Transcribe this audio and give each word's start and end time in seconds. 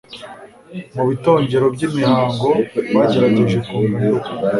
Mu 0.95 1.03
bitongero 1.09 1.65
by'imihango 1.75 2.49
bagerageje 2.95 3.57
kunga 3.67 3.95
Nduga 4.01 4.29